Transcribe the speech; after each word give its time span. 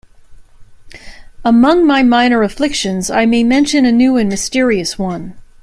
Among 1.45 1.85
my 1.85 2.01
minor 2.01 2.41
afflictions, 2.41 3.11
I 3.11 3.27
may 3.27 3.43
mention 3.43 3.85
a 3.85 3.91
new 3.91 4.17
and 4.17 4.29
mysterious 4.29 4.97
one. 4.97 5.35